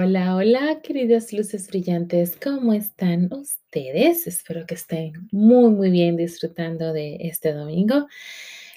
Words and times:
Hola, 0.00 0.36
hola, 0.36 0.80
queridas 0.80 1.32
luces 1.32 1.66
brillantes, 1.66 2.36
¿cómo 2.40 2.72
están 2.72 3.28
ustedes? 3.32 4.28
Espero 4.28 4.64
que 4.64 4.74
estén 4.74 5.26
muy, 5.32 5.72
muy 5.72 5.90
bien 5.90 6.16
disfrutando 6.16 6.92
de 6.92 7.16
este 7.22 7.52
domingo. 7.52 8.06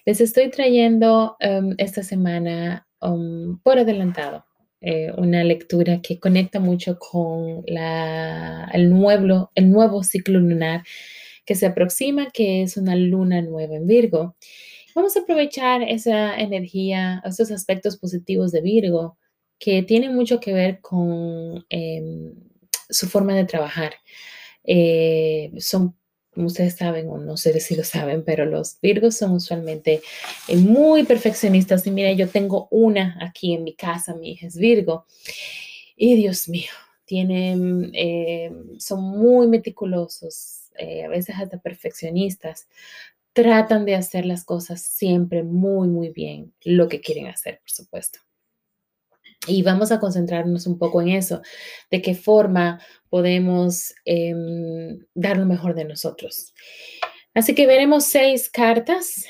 Les 0.04 0.20
estoy 0.20 0.50
trayendo 0.50 1.38
um, 1.40 1.76
esta 1.78 2.02
semana 2.02 2.88
um, 3.02 3.60
por 3.60 3.78
adelantado 3.78 4.46
eh, 4.82 5.12
una 5.16 5.44
lectura 5.44 6.02
que 6.02 6.20
conecta 6.20 6.60
mucho 6.60 6.98
con 6.98 7.66
el, 7.68 8.90
nuevo, 8.90 9.52
el 9.54 9.70
nuevo 9.70 10.02
ciclo 10.02 10.40
lunar 10.40 10.82
que 11.46 11.54
se 11.54 11.68
aproxima, 11.68 12.32
que 12.32 12.64
es 12.64 12.78
una 12.78 12.96
luna 12.96 13.44
nueva 13.44 13.76
en 13.76 13.86
Virgo. 13.86 14.38
Vamos 14.96 15.16
a 15.16 15.20
aprovechar 15.20 15.84
esa 15.84 16.36
energía, 16.40 17.22
esos 17.24 17.52
aspectos 17.52 17.98
positivos 17.98 18.52
de 18.52 18.62
Virgo 18.62 19.20
que 19.62 19.84
tiene 19.84 20.10
mucho 20.10 20.40
que 20.40 20.54
ver 20.54 20.82
con 20.82 21.64
em, 21.70 22.34
su 22.90 23.08
forma 23.08 23.36
de 23.36 23.46
trabajar. 23.46 23.94
Eh, 24.64 25.52
son, 25.60 25.96
ustedes 26.36 26.78
saben, 26.78 27.08
o 27.10 27.20
no 27.20 27.38
sé 27.38 27.60
si 27.60 27.76
lo 27.76 27.84
saben, 27.84 28.24
pero 28.26 28.46
los 28.46 28.80
Virgos 28.82 29.18
son 29.18 29.34
usualmente 29.34 30.02
eh, 30.48 30.58
muy 30.58 31.04
perfeccionistas. 31.04 31.86
Y 31.86 31.92
mira, 31.92 32.12
yo 32.14 32.28
tengo 32.28 32.68
una 32.72 33.18
aquí 33.22 33.54
en 33.54 33.64
mi 33.64 33.76
casa, 33.76 34.16
mi 34.16 34.32
hija 34.32 34.48
es 34.48 34.58
Virgo. 34.58 35.06
Y 35.96 36.16
Dios 36.16 36.50
mío, 36.50 36.72
tienen, 37.06 37.92
em, 37.94 38.80
son 38.80 39.04
muy 39.04 39.48
meticulosos, 39.48 40.72
eh, 40.80 41.04
a 41.04 41.08
veces 41.08 41.36
hasta 41.38 41.60
perfeccionistas. 41.60 42.68
Tratan 43.34 43.86
de 43.86 43.96
hacer 43.96 44.26
las 44.26 44.44
cosas 44.44 44.82
siempre 44.82 45.44
muy, 45.44 45.88
muy 45.88 46.10
bien, 46.10 46.52
lo 46.64 46.88
que 46.90 47.00
quieren 47.00 47.28
hacer, 47.28 47.60
por 47.60 47.70
supuesto. 47.70 48.22
Y 49.48 49.64
vamos 49.64 49.92
a 49.92 50.00
concentrarnos 50.00 50.68
un 50.68 50.78
poco 50.78 51.02
en 51.02 51.10
eso, 51.10 51.42
de 51.90 52.02
qué 52.02 52.14
forma 52.14 52.80
podemos 53.10 53.94
em, 54.06 55.00
dar 55.16 55.38
lo 55.38 55.46
mejor 55.46 55.74
de 55.74 55.86
nosotros. 55.86 56.54
Así 57.34 57.56
que 57.56 57.66
veremos 57.66 58.06
seis 58.06 58.50
cartas. 58.50 59.26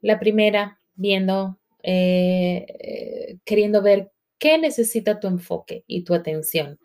La 0.00 0.18
primera, 0.18 0.80
viendo, 0.94 1.60
eh, 1.82 2.66
eh, 2.80 3.38
queriendo 3.44 3.82
ver 3.82 4.10
qué 4.38 4.58
necesita 4.58 5.20
tu 5.20 5.28
enfoque 5.28 5.84
y 5.86 6.02
tu 6.02 6.14
atención 6.14 6.80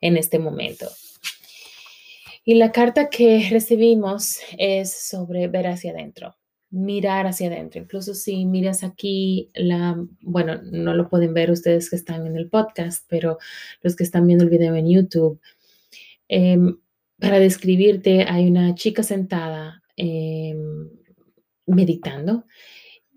en 0.00 0.18
este 0.18 0.38
momento. 0.38 0.86
Y 2.44 2.54
la 2.54 2.72
carta 2.72 3.08
que 3.08 3.48
recibimos 3.50 4.38
es 4.58 4.92
sobre 4.92 5.48
ver 5.48 5.66
hacia 5.66 5.92
adentro 5.92 6.36
mirar 6.70 7.26
hacia 7.26 7.48
adentro. 7.48 7.80
Incluso 7.80 8.14
si 8.14 8.44
miras 8.44 8.84
aquí, 8.84 9.50
la, 9.54 9.96
bueno, 10.20 10.60
no 10.62 10.94
lo 10.94 11.08
pueden 11.08 11.34
ver 11.34 11.50
ustedes 11.50 11.90
que 11.90 11.96
están 11.96 12.26
en 12.26 12.36
el 12.36 12.48
podcast, 12.48 13.04
pero 13.08 13.38
los 13.82 13.96
que 13.96 14.04
están 14.04 14.26
viendo 14.26 14.44
el 14.44 14.50
video 14.50 14.74
en 14.74 14.88
YouTube, 14.88 15.40
em, 16.28 16.78
para 17.18 17.38
describirte, 17.38 18.24
hay 18.28 18.48
una 18.48 18.74
chica 18.74 19.02
sentada 19.02 19.82
em, 19.96 20.90
meditando 21.66 22.44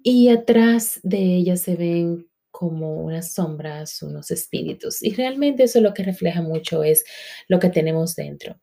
y 0.04 0.30
atrás 0.30 1.00
de 1.04 1.36
ella 1.36 1.58
se 1.58 1.75
ven 1.75 2.28
como 2.52 3.04
unas 3.04 3.34
sombras, 3.34 4.02
unos 4.02 4.31
espíritus. 4.31 5.04
Y 5.04 5.14
realmente 5.14 5.64
eso 5.64 5.81
lo 5.81 5.94
que 5.94 6.04
refleja 6.04 6.42
mucho 6.42 6.84
es 6.84 7.06
lo 7.48 7.59
que 7.59 7.70
tenemos 7.70 8.16
dentro 8.16 8.59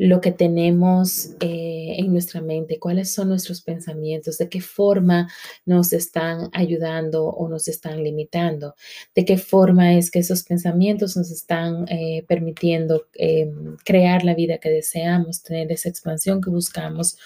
lo 0.00 0.22
que 0.22 0.32
tenemos 0.32 1.32
eh, 1.40 1.96
en 1.98 2.10
nuestra 2.10 2.40
mente, 2.40 2.78
cuáles 2.78 3.12
son 3.12 3.28
nuestros 3.28 3.60
pensamientos, 3.60 4.38
de 4.38 4.48
qué 4.48 4.62
forma 4.62 5.28
nos 5.66 5.92
están 5.92 6.48
ayudando 6.54 7.26
o 7.26 7.50
nos 7.50 7.68
están 7.68 8.02
limitando, 8.02 8.74
de 9.14 9.26
qué 9.26 9.36
forma 9.36 9.92
es 9.92 10.10
que 10.10 10.20
esos 10.20 10.42
pensamientos 10.42 11.18
nos 11.18 11.30
están 11.30 11.84
eh, 11.88 12.24
permitiendo 12.26 13.08
em, 13.12 13.76
crear 13.84 14.24
la 14.24 14.34
vida 14.34 14.56
que 14.56 14.70
deseamos, 14.70 15.42
tener 15.42 15.70
esa 15.70 15.90
expansión 15.90 16.40
que 16.40 16.48
buscamos, 16.48 17.18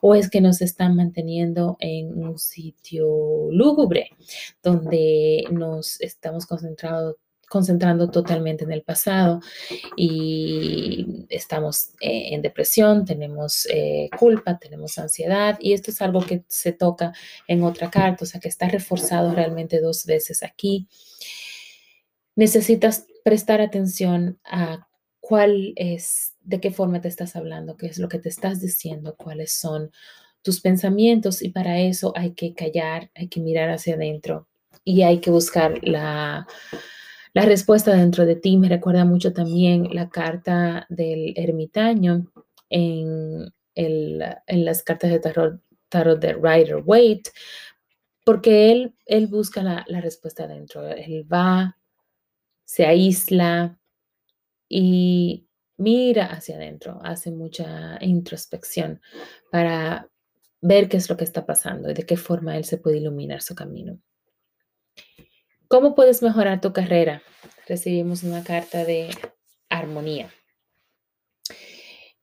o 0.00 0.14
es 0.14 0.30
que 0.30 0.40
nos 0.40 0.62
están 0.62 0.94
manteniendo 0.94 1.76
en 1.80 2.16
un 2.16 2.38
sitio 2.38 3.48
lúgubre 3.50 4.10
donde 4.62 5.46
nos 5.50 6.00
estamos 6.00 6.46
concentrados 6.46 7.16
concentrando 7.50 8.08
totalmente 8.12 8.62
en 8.62 8.70
el 8.70 8.82
pasado 8.82 9.40
y 9.96 11.26
estamos 11.28 11.90
eh, 12.00 12.32
en 12.32 12.42
depresión, 12.42 13.04
tenemos 13.04 13.66
eh, 13.68 14.08
culpa, 14.16 14.56
tenemos 14.56 14.96
ansiedad 14.98 15.58
y 15.60 15.72
esto 15.72 15.90
es 15.90 16.00
algo 16.00 16.24
que 16.24 16.44
se 16.46 16.70
toca 16.70 17.12
en 17.48 17.64
otra 17.64 17.90
carta, 17.90 18.22
o 18.22 18.26
sea 18.26 18.40
que 18.40 18.48
está 18.48 18.68
reforzado 18.68 19.34
realmente 19.34 19.80
dos 19.80 20.06
veces 20.06 20.44
aquí. 20.44 20.86
Necesitas 22.36 23.06
prestar 23.24 23.60
atención 23.60 24.38
a 24.44 24.86
cuál 25.18 25.72
es, 25.74 26.36
de 26.42 26.60
qué 26.60 26.70
forma 26.70 27.00
te 27.00 27.08
estás 27.08 27.34
hablando, 27.34 27.76
qué 27.76 27.86
es 27.86 27.98
lo 27.98 28.08
que 28.08 28.20
te 28.20 28.28
estás 28.28 28.60
diciendo, 28.60 29.16
cuáles 29.18 29.50
son 29.50 29.90
tus 30.42 30.60
pensamientos 30.60 31.42
y 31.42 31.48
para 31.48 31.80
eso 31.80 32.12
hay 32.14 32.30
que 32.34 32.54
callar, 32.54 33.10
hay 33.16 33.26
que 33.26 33.40
mirar 33.40 33.70
hacia 33.70 33.94
adentro 33.94 34.46
y 34.84 35.02
hay 35.02 35.18
que 35.18 35.32
buscar 35.32 35.80
la 35.82 36.46
la 37.32 37.44
respuesta 37.44 37.94
dentro 37.94 38.26
de 38.26 38.36
ti 38.36 38.56
me 38.56 38.68
recuerda 38.68 39.04
mucho 39.04 39.32
también 39.32 39.88
la 39.92 40.08
carta 40.08 40.86
del 40.88 41.32
ermitaño 41.36 42.26
en, 42.68 43.52
en 43.74 44.64
las 44.64 44.82
cartas 44.82 45.10
de 45.10 45.20
tarot, 45.20 45.60
tarot 45.88 46.20
de 46.20 46.34
Rider 46.34 46.82
Waite, 46.84 47.30
porque 48.24 48.72
él, 48.72 48.94
él 49.06 49.26
busca 49.26 49.62
la, 49.62 49.84
la 49.88 50.00
respuesta 50.00 50.46
dentro. 50.46 50.86
Él 50.88 51.26
va, 51.32 51.76
se 52.64 52.86
aísla 52.86 53.78
y 54.68 55.46
mira 55.76 56.26
hacia 56.26 56.56
adentro, 56.56 57.00
hace 57.02 57.30
mucha 57.30 57.98
introspección 58.00 59.00
para 59.50 60.08
ver 60.60 60.88
qué 60.88 60.98
es 60.98 61.08
lo 61.08 61.16
que 61.16 61.24
está 61.24 61.46
pasando 61.46 61.90
y 61.90 61.94
de 61.94 62.04
qué 62.04 62.16
forma 62.16 62.56
él 62.56 62.64
se 62.64 62.78
puede 62.78 62.98
iluminar 62.98 63.42
su 63.42 63.54
camino. 63.54 63.98
¿Cómo 65.70 65.94
puedes 65.94 66.20
mejorar 66.20 66.60
tu 66.60 66.72
carrera? 66.72 67.22
Recibimos 67.68 68.24
una 68.24 68.42
carta 68.42 68.84
de 68.84 69.08
armonía. 69.68 70.28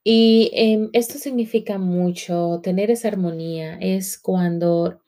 Y 0.03 0.51
em, 0.53 0.89
esto 0.91 1.17
significa 1.17 1.77
mucho, 1.77 2.59
tener 2.61 2.91
esa 2.91 3.07
armonía 3.07 3.77
es 3.79 4.19
cuando 4.19 5.01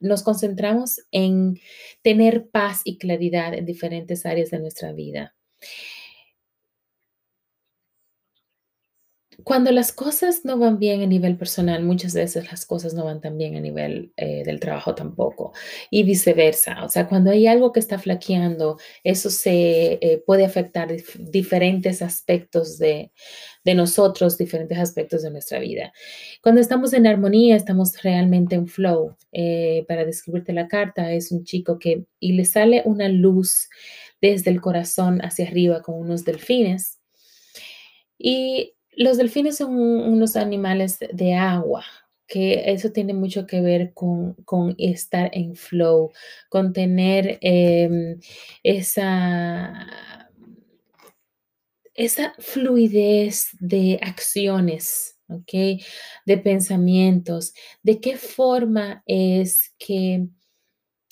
nos 0.00 0.24
concentramos 0.24 1.02
en 1.12 1.60
tener 2.02 2.48
paz 2.50 2.80
y 2.82 2.98
claridad 2.98 3.54
en 3.54 3.64
diferentes 3.64 4.26
áreas 4.26 4.50
de 4.50 4.58
nuestra 4.58 4.92
vida. 4.92 5.36
Cuando 9.44 9.70
las 9.70 9.92
cosas 9.92 10.44
no 10.44 10.58
van 10.58 10.80
bien 10.80 11.00
a 11.00 11.06
nivel 11.06 11.36
personal, 11.36 11.84
muchas 11.84 12.12
veces 12.12 12.50
las 12.50 12.66
cosas 12.66 12.92
no 12.92 13.04
van 13.04 13.20
tan 13.20 13.38
bien 13.38 13.54
a 13.54 13.60
nivel 13.60 14.12
eh, 14.16 14.42
del 14.44 14.58
trabajo 14.58 14.96
tampoco 14.96 15.52
y 15.90 16.02
viceversa. 16.02 16.84
O 16.84 16.88
sea, 16.88 17.06
cuando 17.06 17.30
hay 17.30 17.46
algo 17.46 17.70
que 17.70 17.78
está 17.78 18.00
flaqueando, 18.00 18.78
eso 19.04 19.30
se 19.30 19.92
eh, 20.00 20.22
puede 20.26 20.44
afectar 20.44 20.88
diferentes 21.18 22.02
aspectos 22.02 22.78
de, 22.78 23.12
nosotros, 23.64 24.38
diferentes 24.38 24.78
aspectos 24.78 25.22
de 25.22 25.30
nuestra 25.30 25.60
vida. 25.60 25.92
Cuando 26.42 26.60
estamos 26.60 26.92
en 26.94 27.06
armonía, 27.06 27.54
estamos 27.54 28.02
realmente 28.02 28.56
en 28.56 28.66
flow. 28.66 29.14
Eh, 29.30 29.84
para 29.86 30.04
describirte 30.04 30.52
la 30.52 30.68
carta, 30.68 31.12
es 31.12 31.30
un 31.30 31.44
chico 31.44 31.78
que 31.78 32.06
y 32.18 32.32
le 32.32 32.44
sale 32.44 32.82
una 32.86 33.08
luz 33.08 33.68
desde 34.20 34.50
el 34.50 34.60
corazón 34.60 35.20
hacia 35.20 35.46
arriba 35.46 35.82
con 35.82 35.96
unos 35.96 36.24
delfines. 36.24 36.98
Y 38.18 38.74
los 38.98 39.16
delfines 39.16 39.56
son 39.58 39.78
unos 39.78 40.34
animales 40.34 40.98
de 41.12 41.34
agua, 41.34 41.84
que 42.26 42.72
eso 42.72 42.90
tiene 42.90 43.14
mucho 43.14 43.46
que 43.46 43.60
ver 43.60 43.94
con, 43.94 44.34
estar 44.76 45.30
en 45.32 45.54
flow, 45.54 46.10
con 46.48 46.72
tener 46.72 47.38
em, 47.40 48.18
esa, 48.64 49.86
esa 51.94 52.34
fluidez 52.40 53.50
de 53.60 54.00
acciones, 54.02 55.16
¿ok? 55.28 55.80
De 56.26 56.38
pensamientos, 56.38 57.54
de 57.84 58.00
qué 58.00 58.16
forma 58.16 59.04
es 59.06 59.74
que, 59.78 60.26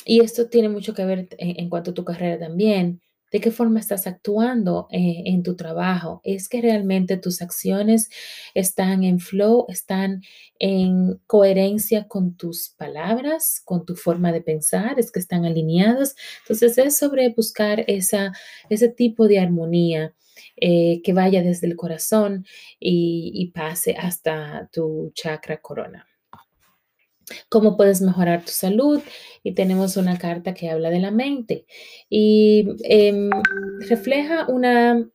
y 0.04 0.20
esto 0.22 0.48
tiene 0.48 0.68
mucho 0.68 0.92
que 0.92 1.04
ver 1.04 1.28
en, 1.38 1.60
en 1.60 1.70
cuanto 1.70 1.92
a 1.92 1.94
tu 1.94 2.04
carrera 2.04 2.36
también, 2.36 3.00
de 3.32 3.40
qué 3.40 3.50
forma 3.50 3.80
estás 3.80 4.06
actuando 4.06 4.88
eh, 4.90 5.22
en 5.26 5.42
tu 5.42 5.56
trabajo. 5.56 6.20
Es 6.24 6.48
que 6.48 6.60
realmente 6.60 7.16
tus 7.16 7.42
acciones 7.42 8.08
están 8.54 9.04
en 9.04 9.20
flow, 9.20 9.66
están 9.68 10.22
en 10.58 11.20
coherencia 11.26 12.08
con 12.08 12.36
tus 12.36 12.70
palabras, 12.70 13.60
con 13.64 13.84
tu 13.84 13.96
forma 13.96 14.32
de 14.32 14.42
pensar, 14.42 14.98
es 14.98 15.10
que 15.10 15.20
están 15.20 15.44
alineados. 15.44 16.14
Entonces 16.42 16.78
es 16.78 16.96
sobre 16.96 17.30
buscar 17.30 17.84
ese 17.86 18.88
tipo 18.96 19.28
de 19.28 19.38
armonía. 19.38 20.14
Eh, 20.58 21.00
que 21.02 21.14
vaya 21.14 21.42
desde 21.42 21.66
el 21.66 21.76
corazón 21.76 22.44
y 22.78 23.50
pase 23.54 23.94
hasta 23.98 24.68
tu 24.70 25.10
chakra 25.14 25.62
corona 25.62 26.06
cómo 27.48 27.76
puedes 27.76 28.00
mejorar 28.00 28.44
tu 28.44 28.52
salud 28.52 29.02
y 29.42 29.54
tenemos 29.54 29.96
una 29.96 30.18
carta 30.18 30.54
que 30.54 30.70
habla 30.70 30.90
de 30.90 31.00
la 31.00 31.10
mente 31.10 31.66
y 32.08 32.68
em, 32.84 33.30
refleja 33.88 34.46
una, 34.48 35.08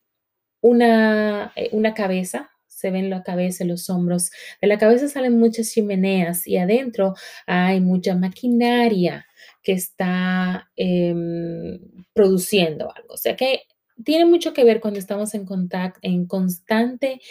una, 0.61 1.53
eh, 1.55 1.69
una 1.71 1.93
cabeza. 1.93 2.49
Se 2.67 2.89
ven 2.89 3.11
la 3.11 3.21
cabeza, 3.23 3.63
los 3.63 3.89
hombros. 3.91 4.31
De 4.59 4.67
la 4.67 4.79
cabeza 4.79 5.07
salen 5.07 5.37
muchas 5.37 5.71
chimeneas 5.71 6.47
y 6.47 6.57
adentro 6.57 7.13
hay 7.45 7.79
mucha 7.79 8.15
maquinaria 8.15 9.27
que 9.61 9.73
está 9.73 10.69
em, 10.75 11.79
produciendo 12.13 12.91
algo. 12.95 13.13
O 13.13 13.17
sea 13.17 13.35
que 13.35 13.63
tiene 14.03 14.25
mucho 14.25 14.53
que 14.53 14.63
ver 14.63 14.81
cuando 14.81 14.99
estamos 14.99 15.33
en 15.35 15.45
contacto, 15.45 15.99
en 16.01 16.25
constante 16.25 17.21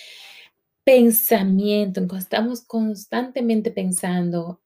pensamiento, 0.84 2.00
estamos 2.16 2.62
constantemente 2.62 3.70
pensando 3.70 4.60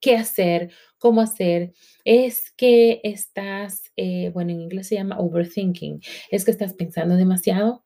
qué 0.00 0.16
hacer, 0.16 0.70
cómo 0.98 1.20
hacer, 1.20 1.72
es 2.04 2.50
que 2.52 3.00
estás, 3.04 3.82
eh, 3.96 4.30
bueno, 4.32 4.52
en 4.52 4.60
inglés 4.62 4.88
se 4.88 4.96
llama 4.96 5.18
overthinking, 5.18 6.00
es 6.30 6.44
que 6.44 6.50
estás 6.50 6.74
pensando 6.74 7.16
demasiado 7.16 7.84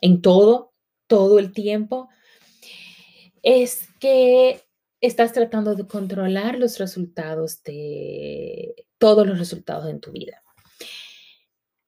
en 0.00 0.22
todo, 0.22 0.72
todo 1.06 1.38
el 1.38 1.52
tiempo, 1.52 2.08
es 3.42 3.88
que 4.00 4.62
estás 5.00 5.32
tratando 5.32 5.74
de 5.74 5.86
controlar 5.86 6.58
los 6.58 6.78
resultados 6.78 7.62
de 7.62 8.74
todos 8.98 9.26
los 9.26 9.38
resultados 9.38 9.88
en 9.88 10.00
tu 10.00 10.12
vida. 10.12 10.42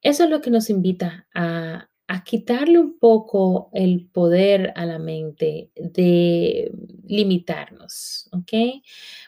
Eso 0.02 0.24
es 0.24 0.30
lo 0.30 0.40
que 0.40 0.50
nos 0.50 0.70
invita 0.70 1.28
a 1.34 1.90
a 2.10 2.24
quitarle 2.24 2.80
un 2.80 2.98
poco 2.98 3.70
el 3.72 4.08
poder 4.12 4.72
a 4.74 4.84
la 4.84 4.98
mente 4.98 5.70
de 5.76 6.72
limitarnos, 7.10 8.28
¿ok? 8.32 8.82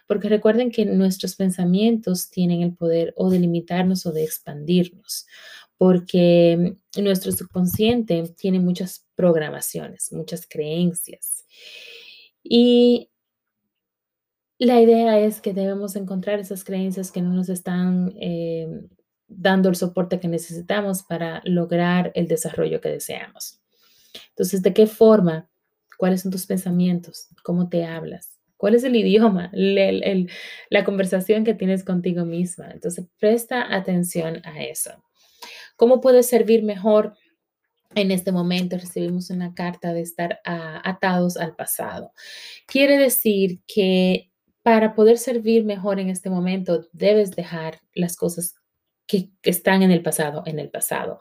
Porque 0.06 0.28
recuerden 0.28 0.70
que 0.70 0.84
nuestros 0.86 1.36
pensamientos 1.36 2.30
tienen 2.30 2.62
el 2.62 2.74
poder 2.74 3.12
o 3.16 3.30
de 3.30 3.38
limitarnos 3.38 4.06
o 4.06 4.12
de 4.12 4.24
expandirnos, 4.24 5.26
porque 5.76 6.76
nuestro 6.96 7.32
subconsciente 7.32 8.22
tiene 8.36 8.60
muchas 8.60 9.06
programaciones, 9.14 10.12
muchas 10.12 10.46
creencias. 10.48 11.44
Y 12.42 13.10
la 14.58 14.80
idea 14.80 15.18
es 15.18 15.40
que 15.40 15.52
debemos 15.52 15.96
encontrar 15.96 16.38
esas 16.38 16.64
creencias 16.64 17.10
que 17.12 17.22
no 17.22 17.32
nos 17.32 17.48
están... 17.48 18.14
Eh, 18.20 18.68
dando 19.34 19.68
el 19.68 19.76
soporte 19.76 20.20
que 20.20 20.28
necesitamos 20.28 21.02
para 21.02 21.40
lograr 21.44 22.12
el 22.14 22.28
desarrollo 22.28 22.80
que 22.80 22.90
deseamos. 22.90 23.60
Entonces, 24.30 24.62
¿de 24.62 24.74
qué 24.74 24.86
forma? 24.86 25.48
¿Cuáles 26.02 26.22
son 26.22 26.32
tus 26.32 26.46
pensamientos? 26.46 27.28
¿Cómo 27.44 27.68
te 27.68 27.84
hablas? 27.84 28.40
¿Cuál 28.56 28.74
es 28.74 28.82
el 28.82 28.96
idioma? 28.96 29.52
la 29.54 30.84
conversación 30.84 31.44
que 31.44 31.54
tienes 31.54 31.84
contigo 31.84 32.24
misma. 32.24 32.72
Entonces, 32.72 33.06
presta 33.20 33.72
atención 33.72 34.42
a 34.44 34.64
eso. 34.64 34.90
¿Cómo 35.76 36.00
puedes 36.00 36.26
servir 36.26 36.64
mejor? 36.64 37.14
En 37.94 38.10
este 38.10 38.32
momento 38.32 38.76
recibimos 38.76 39.30
una 39.30 39.54
carta 39.54 39.92
de 39.92 40.00
estar 40.00 40.40
atados 40.44 41.36
al 41.36 41.54
pasado. 41.54 42.12
Quiere 42.66 42.98
decir 42.98 43.60
que 43.68 44.32
para 44.64 44.96
poder 44.96 45.18
servir 45.18 45.64
mejor 45.64 46.00
en 46.00 46.10
este 46.10 46.30
momento, 46.30 46.88
debes 46.92 47.30
dejar 47.30 47.78
las 47.94 48.16
cosas 48.16 48.56
que, 49.06 49.30
están 49.44 49.84
en 49.84 49.92
el 49.92 50.02
pasado, 50.02 50.42
en 50.46 50.58
el 50.58 50.68
pasado. 50.68 51.20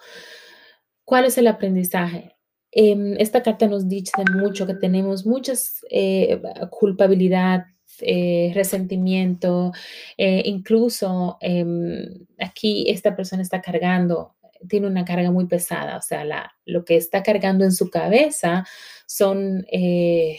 ¿Cuál 1.03 1.25
es 1.25 1.37
el 1.37 1.45
aprendizaje? 1.45 2.35
Em, 2.71 3.15
esta 3.19 3.43
carta 3.43 3.67
nos 3.67 3.87
dice 3.89 4.23
mucho 4.33 4.65
que 4.65 4.75
tenemos 4.75 5.25
muchas 5.25 5.85
eh, 5.89 6.41
culpabilidad, 6.69 7.65
eh, 7.99 8.51
resentimiento, 8.55 9.73
eh, 10.17 10.41
incluso 10.45 11.37
em, 11.41 12.25
aquí 12.39 12.89
esta 12.89 13.15
persona 13.15 13.41
está 13.41 13.61
cargando, 13.61 14.35
tiene 14.69 14.87
una 14.87 15.03
carga 15.03 15.31
muy 15.31 15.47
pesada, 15.47 15.97
o 15.97 16.01
sea, 16.01 16.23
lo 16.65 16.85
que 16.85 16.95
está 16.95 17.23
cargando 17.23 17.65
en 17.65 17.73
su 17.73 17.89
cabeza 17.89 18.65
son 19.05 19.65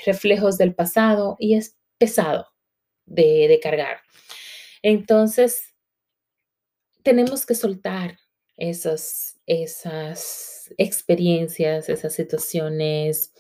reflejos 0.07 0.57
del 0.59 0.75
pasado 0.75 1.37
y 1.39 1.55
es 1.55 1.77
pesado 1.99 2.47
de, 3.05 3.49
de 3.49 3.61
cargar. 3.61 3.99
Entonces, 4.83 5.75
tenemos 7.03 7.45
que 7.47 7.55
soltar 7.55 8.19
esas, 8.57 9.32
esas 9.47 10.73
experiencias, 10.79 11.89
esas 11.89 12.15
situaciones, 12.15 13.33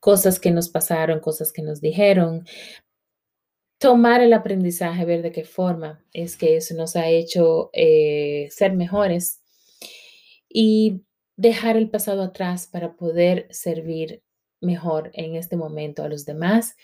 cosas 0.00 0.40
que 0.40 0.50
nos 0.50 0.68
pasaron, 0.68 1.20
cosas 1.20 1.52
que 1.52 1.62
nos 1.62 1.80
dijeron. 1.80 2.44
Tomar 3.78 4.22
el 4.22 4.32
aprendizaje, 4.32 5.04
ver 5.04 5.22
de 5.22 5.32
qué 5.32 5.44
forma 5.44 6.04
es 6.12 6.36
que 6.36 6.56
eso 6.56 6.74
nos 6.74 6.96
ha 6.96 7.08
hecho 7.08 7.70
eh, 7.72 8.48
ser 8.50 8.72
mejores 8.72 9.42
y 10.48 11.02
dejar 11.36 11.76
el 11.76 11.90
pasado 11.90 12.22
atrás 12.22 12.66
para 12.66 12.96
poder 12.96 13.48
servir 13.50 14.22
mejor 14.60 15.10
en 15.14 15.34
este 15.34 15.56
momento 15.56 16.02
a 16.02 16.08
los 16.08 16.24
demás 16.24 16.76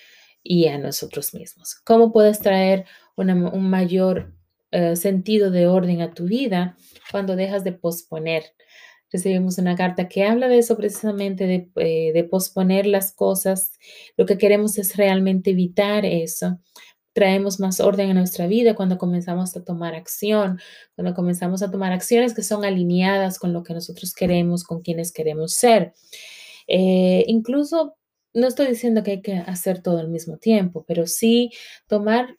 y 0.43 0.67
a 0.67 0.79
nosotros 0.79 1.35
mismos. 1.35 1.77
¿Cómo 1.85 2.13
puedes 2.13 2.41
traer 2.41 2.87
un 3.17 3.71
mayor 3.71 4.35
eh, 4.73 4.97
sentido 4.97 5.51
de 5.51 5.67
orden 5.67 6.01
a 6.01 6.13
tu 6.13 6.25
vida 6.25 6.77
cuando 7.11 7.37
dejas 7.37 7.65
de 7.65 7.73
posponer. 7.73 8.45
Recibimos 9.13 9.59
una 9.59 9.75
carta 9.75 10.09
que 10.09 10.25
habla 10.25 10.47
de 10.49 10.59
eso 10.59 10.77
precisamente, 10.77 11.47
de, 11.47 11.71
eh, 11.77 12.13
de 12.13 12.25
posponer 12.25 12.87
las 12.87 13.13
cosas. 13.13 13.73
Lo 14.17 14.27
que 14.27 14.39
queremos 14.39 14.79
es 14.79 14.97
realmente 14.97 15.51
evitar 15.51 16.05
eso 16.05 16.61
traemos 17.13 17.61
más 17.61 17.81
orden 17.81 18.11
a 18.11 18.15
nuestra 18.15 18.47
vida 18.47 18.75
cuando 18.75 18.99
comenzamos 18.99 19.57
a 19.57 19.65
tomar 19.65 19.95
acción, 19.95 20.61
cuando 20.95 21.15
comenzamos 21.15 21.63
a 21.63 21.71
tomar 21.71 21.93
acciones 21.93 22.35
que 22.35 22.43
son 22.43 22.65
alineadas 22.65 23.39
con 23.39 23.53
lo 23.53 23.63
que 23.63 23.75
nosotros 23.75 24.15
queremos, 24.15 24.65
con 24.65 24.83
quienes 24.83 25.13
queremos 25.13 25.55
ser. 25.55 25.95
Eh, 26.69 27.25
incluso, 27.27 27.97
no 28.33 28.47
estoy 28.47 28.69
diciendo 28.69 29.03
que 29.03 29.11
hay 29.13 29.23
que 29.23 29.35
hacer 29.35 29.83
todo 29.83 29.99
al 29.99 30.09
mismo 30.09 30.39
tiempo, 30.39 30.85
pero 30.87 31.07
sí 31.07 31.51
tomar 31.89 32.37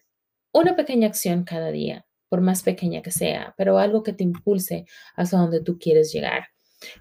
una 0.53 0.75
pequeña 0.75 1.07
acción 1.07 1.43
cada 1.43 1.71
día, 1.71 2.05
por 2.31 2.39
más 2.39 2.63
pequeña 2.63 3.01
que 3.01 3.11
sea, 3.11 3.53
pero 3.57 3.77
algo 3.77 4.03
que 4.03 4.13
te 4.13 4.23
impulse 4.23 4.85
hacia 5.17 5.37
donde 5.37 5.59
tú 5.59 5.77
quieres 5.77 6.13
llegar. 6.13 6.47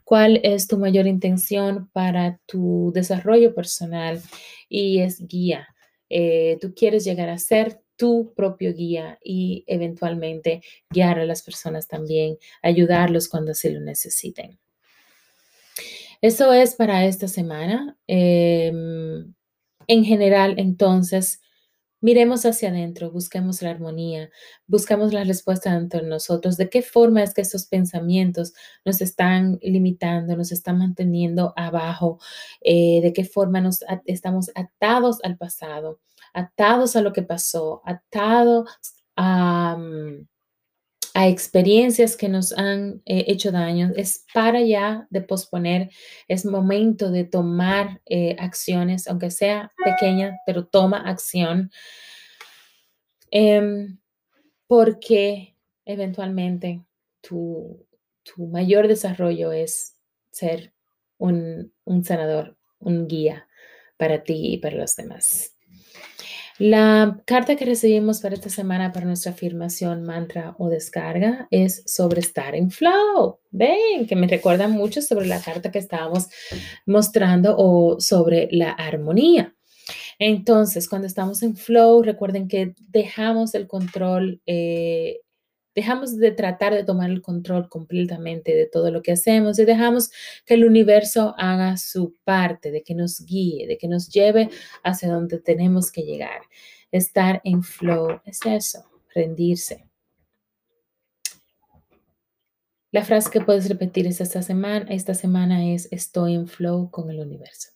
¿Cuál 0.02 0.40
es 0.42 0.66
tu 0.66 0.76
mayor 0.76 1.06
intención 1.06 1.88
para 1.92 2.40
tu 2.46 2.90
desarrollo 2.92 3.54
personal? 3.54 4.20
Y 4.68 4.98
es 4.98 5.24
guía. 5.24 5.68
Eh, 6.08 6.58
tú 6.60 6.74
quieres 6.74 7.04
llegar 7.04 7.28
a 7.28 7.38
ser 7.38 7.80
tu 7.94 8.32
propio 8.34 8.74
guía 8.74 9.20
y 9.22 9.62
eventualmente 9.68 10.62
guiar 10.90 11.20
a 11.20 11.24
las 11.24 11.42
personas 11.42 11.86
también, 11.86 12.36
ayudarlos 12.60 13.28
cuando 13.28 13.54
se 13.54 13.70
lo 13.70 13.78
necesiten. 13.78 14.58
Eso 16.20 16.52
es 16.52 16.74
para 16.74 17.04
esta 17.04 17.28
semana. 17.28 17.96
Em, 18.08 19.32
en 19.86 20.04
general, 20.04 20.54
entonces, 20.58 21.40
Miremos 22.02 22.46
hacia 22.46 22.70
adentro, 22.70 23.10
busquemos 23.10 23.60
la 23.62 23.70
armonía, 23.70 24.30
buscamos 24.66 25.12
la 25.12 25.24
respuesta 25.24 25.74
entre 25.74 26.02
nosotros. 26.02 26.56
¿De 26.56 26.70
qué 26.70 26.80
forma 26.82 27.22
es 27.22 27.34
que 27.34 27.42
estos 27.42 27.66
pensamientos 27.66 28.54
nos 28.86 29.02
están 29.02 29.58
limitando, 29.62 30.34
nos 30.36 30.50
están 30.52 30.78
manteniendo 30.78 31.52
abajo? 31.56 32.18
Eh, 32.62 33.00
¿De 33.02 33.12
qué 33.12 33.24
forma 33.24 33.60
nos 33.60 33.84
estamos 34.06 34.50
atados 34.54 35.18
al 35.24 35.36
pasado, 35.36 36.00
atados 36.32 36.96
a 36.96 37.02
lo 37.02 37.12
que 37.12 37.22
pasó, 37.22 37.82
atados 37.84 38.68
a, 39.16 39.76
mm, 39.78 40.26
a 41.14 41.28
experiencias 41.28 42.16
que 42.16 42.28
nos 42.28 42.52
han 42.56 43.02
eh, 43.04 43.24
hecho 43.28 43.50
daño, 43.52 43.92
es 43.96 44.24
para 44.32 44.62
ya 44.62 45.06
de 45.10 45.22
posponer, 45.22 45.90
es 46.28 46.44
momento 46.44 47.10
de 47.10 47.24
tomar 47.24 48.00
eh, 48.06 48.36
acciones, 48.38 49.08
aunque 49.08 49.30
sea 49.30 49.72
pequeña, 49.84 50.38
pero 50.46 50.66
toma 50.66 50.98
acción, 50.98 51.70
em, 53.30 53.98
porque 54.66 55.56
eventualmente 55.84 56.84
tu, 57.20 57.86
mayor 58.36 58.86
desarrollo 58.86 59.50
es 59.52 59.96
ser 60.30 60.72
un, 61.18 61.72
un 61.84 62.04
sanador, 62.04 62.56
un 62.78 63.08
guía 63.08 63.48
para 63.96 64.22
ti 64.22 64.54
y 64.54 64.58
para 64.58 64.76
los 64.76 64.94
demás. 64.96 65.56
La 66.60 67.22
carta 67.24 67.56
que 67.56 67.64
recibimos 67.64 68.20
para 68.20 68.34
esta 68.34 68.50
semana 68.50 68.92
para 68.92 69.06
nuestra 69.06 69.32
afirmación, 69.32 70.02
mantra 70.02 70.54
o 70.58 70.68
descarga 70.68 71.48
es 71.50 71.82
sobre 71.86 72.20
estar 72.20 72.54
en 72.54 72.70
flow. 72.70 73.40
Ven, 73.50 74.06
que 74.06 74.14
me 74.14 74.26
recuerda 74.26 74.68
mucho 74.68 75.00
sobre 75.00 75.26
la 75.26 75.40
carta 75.40 75.70
que 75.70 75.78
estábamos 75.78 76.28
mostrando 76.84 77.54
o 77.56 77.98
sobre 77.98 78.46
la 78.52 78.72
armonía. 78.72 79.54
Entonces, 80.18 80.86
cuando 80.86 81.06
estamos 81.06 81.42
en 81.42 81.56
flow, 81.56 82.02
recuerden 82.02 82.46
que 82.46 82.74
dejamos 82.90 83.54
el 83.54 83.66
control 83.66 84.42
eh, 84.44 85.20
Dejamos 85.74 86.16
de 86.16 86.32
tratar 86.32 86.74
de 86.74 86.84
tomar 86.84 87.10
el 87.10 87.22
control 87.22 87.68
completamente 87.68 88.54
de 88.54 88.66
todo 88.66 88.90
lo 88.90 89.02
que 89.02 89.12
hacemos 89.12 89.58
y 89.58 89.64
dejamos 89.64 90.10
que 90.44 90.54
el 90.54 90.64
universo 90.64 91.34
haga 91.38 91.76
su 91.76 92.16
parte, 92.24 92.70
de 92.70 92.82
que 92.82 92.94
nos 92.94 93.24
guíe, 93.24 93.66
de 93.66 93.78
que 93.78 93.88
nos 93.88 94.08
lleve 94.08 94.50
hacia 94.82 95.12
donde 95.12 95.38
tenemos 95.38 95.92
que 95.92 96.02
llegar. 96.02 96.40
Estar 96.90 97.40
en 97.44 97.62
flow 97.62 98.20
es 98.24 98.40
eso, 98.44 98.84
rendirse. 99.14 99.86
La 102.92 103.04
frase 103.04 103.30
que 103.30 103.40
puedes 103.40 103.68
repetir 103.68 104.08
esta 104.08 104.42
semana, 104.42 104.86
esta 104.90 105.14
semana 105.14 105.72
es 105.72 105.86
estoy 105.92 106.34
en 106.34 106.48
flow 106.48 106.90
con 106.90 107.08
el 107.10 107.20
universo. 107.20 107.68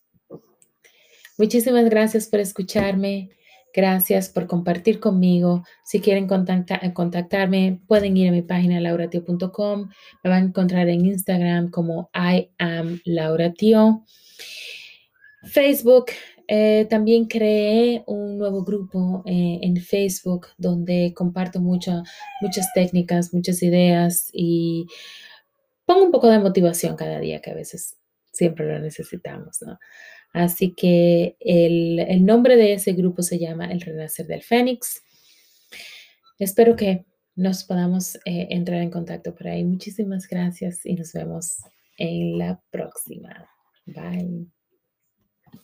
Muchísimas 1.38 1.84
gracias 1.84 2.26
por 2.26 2.40
escucharme. 2.40 3.30
Gracias 3.74 4.28
por 4.28 4.46
compartir 4.46 5.00
conmigo. 5.00 5.64
Si 5.84 6.00
quieren 6.00 6.28
contactarme, 6.28 7.80
pueden 7.88 8.16
ir 8.16 8.28
a 8.28 8.32
mi 8.32 8.42
página 8.42 8.80
lauratio.com. 8.80 9.88
Me 10.22 10.30
van 10.30 10.42
a 10.44 10.46
encontrar 10.46 10.88
en 10.88 11.04
Instagram 11.04 11.70
como 11.70 12.08
I 12.14 12.50
am 12.58 13.00
lauratio. 13.04 14.04
Facebook, 15.42 16.06
eh, 16.46 16.86
también 16.88 17.24
creé 17.24 18.04
un 18.06 18.38
nuevo 18.38 18.64
grupo 18.64 19.24
eh, 19.26 19.58
en 19.62 19.76
Facebook 19.78 20.46
donde 20.56 21.12
comparto 21.12 21.60
muchas 21.60 22.04
técnicas, 22.74 23.34
muchas 23.34 23.60
ideas 23.60 24.30
y 24.32 24.86
pongo 25.84 26.04
un 26.04 26.12
poco 26.12 26.28
de 26.28 26.38
motivación 26.38 26.94
cada 26.94 27.18
día 27.18 27.40
que 27.40 27.50
a 27.50 27.54
veces 27.54 27.96
siempre 28.32 28.66
lo 28.66 28.78
necesitamos, 28.78 29.62
¿no? 29.62 29.78
Así 30.34 30.74
que 30.74 31.36
el, 31.38 32.24
nombre 32.26 32.56
de 32.56 32.74
ese 32.74 32.92
grupo 32.92 33.22
se 33.22 33.38
llama 33.38 33.70
El 33.70 33.80
Renacer 33.80 34.26
del 34.26 34.42
Fénix. 34.42 35.02
Espero 36.40 36.74
que 36.74 37.06
nos 37.36 37.62
podamos 37.62 38.16
eh, 38.24 38.48
entrar 38.50 38.82
en 38.82 38.90
contacto 38.90 39.32
por 39.32 39.46
ahí. 39.46 39.64
Muchísimas 39.64 40.26
gracias 40.28 40.84
y 40.84 40.94
nos 40.94 41.12
vemos 41.12 41.58
en 41.96 42.36
la 42.36 42.60
próxima. 42.72 43.48
Bye. 43.86 44.63